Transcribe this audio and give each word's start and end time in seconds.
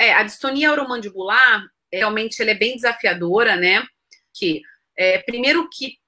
é, 0.00 0.14
a 0.14 0.22
distonia 0.22 0.72
oromandibular, 0.72 1.62
realmente, 1.92 2.40
ela 2.40 2.52
é 2.52 2.54
bem 2.54 2.74
desafiadora, 2.74 3.54
né? 3.54 3.86
Que, 4.32 4.62
é, 4.96 5.18
primeiro 5.18 5.68
que 5.68 5.98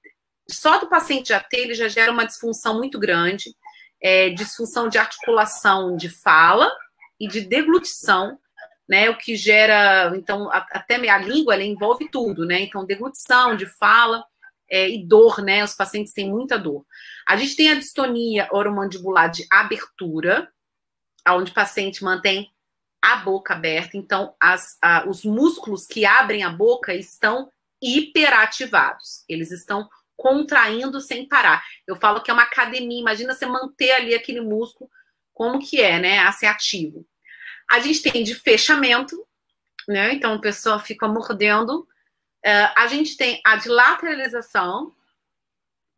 só 0.49 0.79
do 0.79 0.89
paciente 0.89 1.29
já 1.29 1.39
ter, 1.39 1.59
ele 1.59 1.75
já 1.75 1.87
gera 1.87 2.11
uma 2.11 2.25
disfunção 2.25 2.75
muito 2.75 2.99
grande, 2.99 3.55
é, 4.01 4.31
disfunção 4.31 4.89
de 4.89 4.97
articulação 4.97 5.95
de 5.95 6.09
fala 6.09 6.71
e 7.19 7.27
de 7.27 7.41
deglutição, 7.41 8.39
né? 8.89 9.11
O 9.11 9.17
que 9.17 9.35
gera, 9.35 10.11
então, 10.15 10.49
a, 10.49 10.57
até 10.71 10.95
a 11.07 11.17
língua, 11.19 11.53
ela 11.53 11.63
envolve 11.63 12.09
tudo, 12.09 12.47
né? 12.47 12.61
Então, 12.61 12.87
deglutição, 12.87 13.55
de 13.55 13.67
fala 13.67 14.25
é, 14.67 14.89
e 14.89 15.05
dor, 15.05 15.39
né? 15.39 15.63
Os 15.63 15.75
pacientes 15.75 16.13
têm 16.13 16.31
muita 16.31 16.57
dor. 16.57 16.83
A 17.27 17.35
gente 17.37 17.55
tem 17.55 17.69
a 17.69 17.75
distonia 17.75 18.49
oromandibular 18.51 19.29
de 19.29 19.45
abertura, 19.51 20.51
onde 21.29 21.51
o 21.51 21.53
paciente 21.53 22.03
mantém 22.03 22.52
a 23.03 23.17
boca 23.17 23.53
aberta, 23.53 23.97
então 23.97 24.33
as, 24.39 24.77
a, 24.81 25.05
os 25.09 25.25
músculos 25.25 25.85
que 25.85 26.05
abrem 26.05 26.41
a 26.41 26.49
boca 26.49 26.93
estão 26.93 27.51
hiperativados, 27.81 29.25
eles 29.27 29.51
estão 29.51 29.89
contraindo 30.15 31.01
sem 31.01 31.27
parar. 31.27 31.61
Eu 31.85 31.97
falo 31.97 32.21
que 32.21 32.31
é 32.31 32.33
uma 32.33 32.43
academia, 32.43 33.01
imagina 33.01 33.33
você 33.33 33.45
manter 33.45 33.91
ali 33.91 34.15
aquele 34.15 34.39
músculo, 34.39 34.89
como 35.33 35.59
que 35.59 35.81
é, 35.81 35.99
né, 35.99 36.19
a 36.19 36.31
ser 36.31 36.45
ativo. 36.45 37.05
A 37.69 37.81
gente 37.81 38.01
tem 38.01 38.23
de 38.23 38.35
fechamento, 38.35 39.21
né, 39.85 40.13
então 40.13 40.35
a 40.35 40.39
pessoa 40.39 40.79
fica 40.79 41.05
mordendo. 41.05 41.81
Uh, 42.45 42.71
a 42.77 42.87
gente 42.87 43.17
tem 43.17 43.41
a 43.45 43.57
de 43.57 43.67
lateralização, 43.67 44.95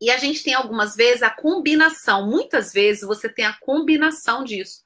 e 0.00 0.10
a 0.10 0.18
gente 0.18 0.42
tem 0.42 0.54
algumas 0.54 0.96
vezes 0.96 1.22
a 1.22 1.30
combinação. 1.30 2.26
Muitas 2.26 2.72
vezes 2.72 3.02
você 3.02 3.28
tem 3.28 3.46
a 3.46 3.56
combinação 3.60 4.42
disso 4.42 4.84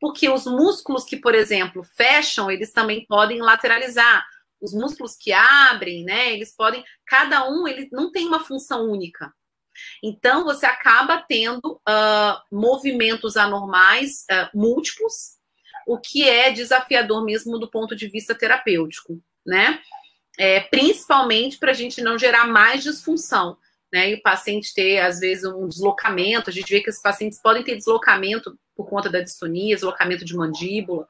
porque 0.00 0.28
os 0.28 0.46
músculos 0.46 1.04
que, 1.04 1.16
por 1.16 1.34
exemplo, 1.34 1.84
fecham, 1.84 2.50
eles 2.50 2.72
também 2.72 3.04
podem 3.06 3.40
lateralizar. 3.40 4.26
Os 4.60 4.72
músculos 4.72 5.16
que 5.16 5.32
abrem, 5.32 6.04
né, 6.04 6.32
eles 6.32 6.54
podem, 6.54 6.84
cada 7.06 7.48
um, 7.48 7.68
ele 7.68 7.88
não 7.92 8.10
tem 8.10 8.26
uma 8.26 8.40
função 8.40 8.90
única. 8.90 9.32
Então, 10.02 10.44
você 10.44 10.66
acaba 10.66 11.18
tendo 11.18 11.80
uh, 11.88 12.40
movimentos 12.50 13.36
anormais 13.36 14.24
uh, 14.30 14.58
múltiplos, 14.58 15.38
o 15.86 15.98
que 15.98 16.28
é 16.28 16.50
desafiador 16.50 17.24
mesmo 17.24 17.58
do 17.58 17.70
ponto 17.70 17.94
de 17.94 18.08
vista 18.08 18.34
terapêutico, 18.34 19.20
né? 19.46 19.80
É, 20.38 20.60
principalmente 20.60 21.58
para 21.58 21.72
a 21.72 21.74
gente 21.74 22.00
não 22.00 22.18
gerar 22.18 22.46
mais 22.46 22.82
disfunção, 22.82 23.58
né? 23.92 24.10
E 24.10 24.14
o 24.14 24.22
paciente 24.22 24.72
ter, 24.74 24.98
às 24.98 25.20
vezes, 25.20 25.44
um 25.44 25.66
deslocamento. 25.66 26.50
A 26.50 26.52
gente 26.52 26.72
vê 26.72 26.80
que 26.80 26.90
os 26.90 27.00
pacientes 27.00 27.40
podem 27.40 27.62
ter 27.62 27.76
deslocamento 27.76 28.58
por 28.76 28.88
conta 28.88 29.10
da 29.10 29.20
distonia, 29.20 29.74
deslocamento 29.74 30.24
de 30.24 30.34
mandíbula, 30.34 31.06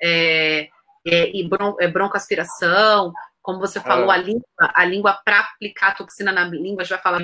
é, 0.00 0.68
é, 1.06 1.36
e 1.36 1.48
bron, 1.48 1.76
é, 1.80 1.88
broncoaspiração, 1.88 3.12
como 3.40 3.58
você 3.58 3.80
falou, 3.80 4.10
ah. 4.10 4.14
a 4.14 4.16
língua, 4.18 4.44
a 4.58 4.84
língua 4.84 5.20
para 5.24 5.40
aplicar 5.40 5.96
toxina 5.96 6.30
na 6.30 6.44
língua, 6.44 6.82
a 6.82 6.84
gente 6.84 6.90
vai 6.90 7.00
falar, 7.00 7.20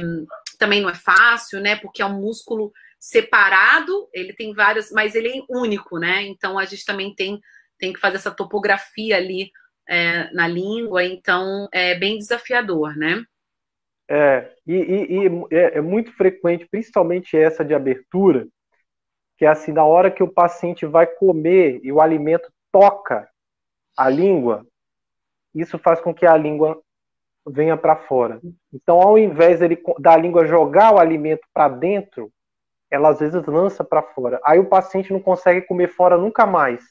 também 0.58 0.80
não 0.80 0.88
é 0.88 0.94
fácil, 0.94 1.60
né? 1.60 1.76
Porque 1.76 2.00
é 2.00 2.06
um 2.06 2.18
músculo 2.18 2.72
separado, 2.98 4.08
ele 4.12 4.32
tem 4.32 4.54
vários, 4.54 4.90
mas 4.90 5.14
ele 5.14 5.28
é 5.28 5.42
único, 5.50 5.98
né? 5.98 6.22
Então 6.22 6.58
a 6.58 6.64
gente 6.64 6.84
também 6.84 7.14
tem, 7.14 7.38
tem 7.78 7.92
que 7.92 8.00
fazer 8.00 8.16
essa 8.16 8.30
topografia 8.30 9.16
ali 9.16 9.50
é, 9.86 10.32
na 10.32 10.48
língua, 10.48 11.04
então 11.04 11.68
é 11.70 11.94
bem 11.94 12.16
desafiador, 12.16 12.96
né? 12.96 13.22
É, 14.08 14.52
e, 14.66 14.74
e, 14.74 15.26
e 15.26 15.56
é, 15.56 15.78
é, 15.78 15.80
muito 15.80 16.12
frequente, 16.16 16.66
principalmente 16.70 17.36
essa 17.36 17.64
de 17.64 17.74
abertura, 17.74 18.46
que 19.36 19.44
é 19.44 19.48
assim, 19.48 19.72
na 19.72 19.84
hora 19.84 20.10
que 20.10 20.22
o 20.22 20.32
paciente 20.32 20.86
vai 20.86 21.06
comer 21.06 21.80
e 21.82 21.90
o 21.90 22.00
alimento 22.00 22.52
toca 22.70 23.28
a 23.96 24.08
língua, 24.08 24.66
isso 25.54 25.78
faz 25.78 26.00
com 26.00 26.12
que 26.12 26.26
a 26.26 26.36
língua 26.36 26.80
venha 27.46 27.76
para 27.76 27.96
fora. 27.96 28.40
Então, 28.72 29.00
ao 29.00 29.18
invés 29.18 29.60
dele, 29.60 29.80
da 29.98 30.16
língua 30.16 30.46
jogar 30.46 30.94
o 30.94 30.98
alimento 30.98 31.46
para 31.52 31.68
dentro, 31.68 32.30
ela 32.90 33.10
às 33.10 33.20
vezes 33.20 33.44
lança 33.46 33.82
para 33.84 34.02
fora. 34.02 34.40
Aí 34.44 34.58
o 34.58 34.68
paciente 34.68 35.12
não 35.12 35.20
consegue 35.20 35.62
comer 35.66 35.88
fora 35.88 36.16
nunca 36.16 36.46
mais. 36.46 36.84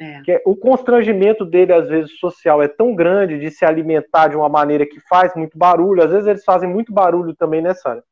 É. 0.00 0.20
Que 0.22 0.42
o 0.44 0.54
constrangimento 0.56 1.44
dele, 1.44 1.72
às 1.72 1.88
vezes, 1.88 2.18
social, 2.18 2.62
é 2.62 2.68
tão 2.68 2.94
grande 2.94 3.38
de 3.38 3.50
se 3.50 3.64
alimentar 3.64 4.28
de 4.28 4.36
uma 4.36 4.48
maneira 4.48 4.86
que 4.86 5.00
faz 5.08 5.34
muito 5.34 5.56
barulho. 5.56 6.02
Às 6.02 6.10
vezes 6.10 6.26
eles 6.26 6.44
fazem 6.44 6.68
muito 6.68 6.92
barulho 6.92 7.34
também 7.34 7.62
nessa 7.62 7.90
área. 7.90 8.04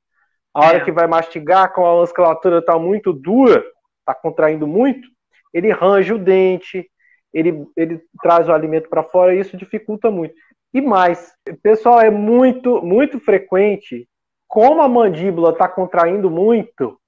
A 0.55 0.67
hora 0.67 0.77
é. 0.78 0.84
que 0.84 0.93
vai 0.93 1.06
mastigar, 1.06 1.73
com 1.73 1.84
a 1.84 2.00
musculatura 2.00 2.59
está 2.59 2.78
muito 2.78 3.12
dura, 3.12 3.65
está 3.99 4.15
contraindo 4.15 4.67
muito, 4.67 5.09
ele 5.53 5.73
range 5.73 6.12
o 6.12 6.19
dente, 6.19 6.89
ele, 7.33 7.67
ele 7.77 8.00
traz 8.23 8.49
o 8.49 8.53
alimento 8.53 8.89
para 8.89 9.03
fora 9.03 9.34
e 9.34 9.41
isso 9.41 9.56
dificulta 9.56 10.11
muito. 10.11 10.34
E 10.73 10.81
mais, 10.81 11.33
pessoal, 11.62 12.00
é 12.00 12.11
muito, 12.11 12.81
muito 12.83 13.19
frequente, 13.19 14.09
como 14.47 14.81
a 14.81 14.89
mandíbula 14.89 15.50
está 15.50 15.69
contraindo 15.69 16.31
muito, 16.31 16.99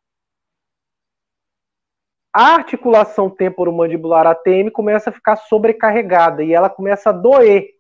a 2.37 2.53
articulação 2.53 3.31
temporomandibular 3.31 4.27
ATM 4.27 4.69
começa 4.71 5.09
a 5.09 5.13
ficar 5.13 5.37
sobrecarregada 5.37 6.45
e 6.45 6.53
ela 6.53 6.69
começa 6.69 7.09
a 7.09 7.13
doer. 7.13 7.71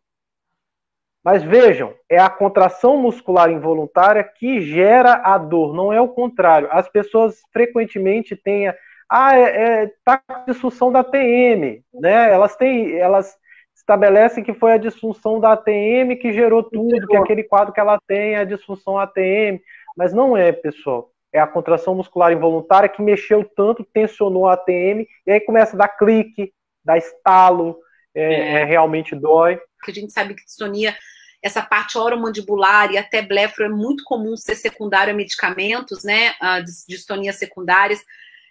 Mas 1.22 1.42
vejam, 1.42 1.92
é 2.08 2.18
a 2.18 2.30
contração 2.30 2.96
muscular 2.96 3.50
involuntária 3.50 4.24
que 4.24 4.62
gera 4.62 5.20
a 5.22 5.36
dor, 5.36 5.74
não 5.74 5.92
é 5.92 6.00
o 6.00 6.08
contrário. 6.08 6.68
As 6.72 6.88
pessoas 6.88 7.38
frequentemente 7.52 8.34
têm 8.34 8.68
a, 8.68 8.74
ah, 9.10 9.36
é, 9.38 9.42
é, 9.42 9.92
tá 10.02 10.22
com 10.26 10.50
disfunção 10.50 10.90
da 10.90 11.04
TM, 11.04 11.84
né? 11.92 12.32
Elas 12.32 12.56
têm, 12.56 12.96
elas 12.96 13.36
estabelecem 13.74 14.42
que 14.42 14.54
foi 14.54 14.72
a 14.72 14.78
disfunção 14.78 15.38
da 15.38 15.52
ATM 15.52 16.16
que 16.18 16.32
gerou 16.32 16.62
tudo, 16.62 17.06
que 17.06 17.16
aquele 17.16 17.44
quadro 17.44 17.74
que 17.74 17.80
ela 17.80 17.98
tem 18.06 18.36
é 18.36 18.38
a 18.38 18.44
disfunção 18.44 18.98
ATM, 18.98 19.60
mas 19.94 20.14
não 20.14 20.34
é, 20.34 20.50
pessoal. 20.50 21.10
É 21.36 21.40
a 21.40 21.46
contração 21.46 21.94
muscular 21.94 22.32
involuntária 22.32 22.88
que 22.88 23.02
mexeu 23.02 23.44
tanto, 23.44 23.84
tensionou 23.84 24.48
a 24.48 24.54
ATM, 24.54 25.06
e 25.26 25.30
aí 25.30 25.40
começa 25.40 25.76
a 25.76 25.78
dar 25.78 25.88
clique, 25.88 26.52
dar 26.82 26.96
estalo, 26.96 27.78
é, 28.14 28.60
é. 28.60 28.64
realmente 28.64 29.14
dói. 29.14 29.60
Que 29.84 29.90
a 29.90 29.94
gente 29.94 30.12
sabe 30.12 30.34
que 30.34 30.44
distonia 30.44 30.96
essa 31.42 31.60
parte 31.60 31.98
oromandibular 31.98 32.90
e 32.90 32.96
até 32.96 33.20
blefro 33.20 33.64
é 33.64 33.68
muito 33.68 34.02
comum 34.04 34.34
ser 34.34 34.54
secundário 34.56 35.12
a 35.12 35.16
medicamentos, 35.16 36.02
né, 36.02 36.34
a 36.40 36.60
distonias 36.60 37.36
secundárias. 37.36 38.02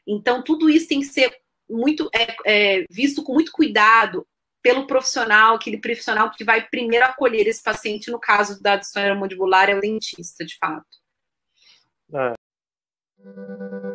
Então, 0.06 0.44
tudo 0.44 0.70
isso 0.70 0.88
tem 0.88 1.00
que 1.00 1.08
ser 1.08 1.36
muito 1.68 2.08
é, 2.14 2.36
é, 2.46 2.86
visto 2.90 3.24
com 3.24 3.34
muito 3.34 3.52
cuidado 3.52 4.28
pelo 4.62 4.86
profissional, 4.86 5.56
aquele 5.56 5.78
profissional 5.78 6.30
que 6.30 6.44
vai 6.44 6.68
primeiro 6.68 7.06
acolher 7.06 7.48
esse 7.48 7.64
paciente, 7.64 8.12
no 8.12 8.20
caso 8.20 8.62
da 8.62 8.76
distonia 8.76 9.10
oromandibular, 9.12 9.70
é 9.70 9.76
o 9.76 9.82
dentista, 9.82 10.46
de 10.46 10.56
fato. 10.58 10.86
É. 12.14 12.45
Thank 13.24 13.38
you. 13.38 13.95